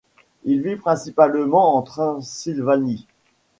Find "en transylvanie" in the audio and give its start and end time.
1.77-3.05